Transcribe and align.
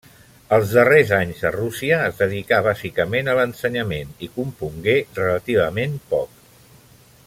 Els 0.55 0.69
darrers 0.77 1.11
anys 1.17 1.43
a 1.49 1.51
Rússia 1.55 1.99
es 2.05 2.23
dedicà 2.23 2.59
bàsicament 2.69 3.29
a 3.29 3.37
l'ensenyament 3.41 4.17
i 4.29 4.33
compongué 4.41 4.97
relativament 5.23 5.99
poc. 6.15 6.39